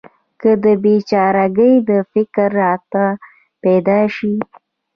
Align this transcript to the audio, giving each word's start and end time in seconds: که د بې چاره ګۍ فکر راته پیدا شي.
که 0.41 0.51
د 0.63 0.65
بې 0.83 0.95
چاره 1.09 1.45
ګۍ 1.57 1.73
فکر 2.11 2.47
راته 2.61 3.05
پیدا 3.63 3.99
شي. 4.15 4.35